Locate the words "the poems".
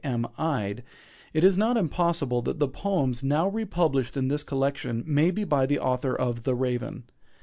2.57-3.21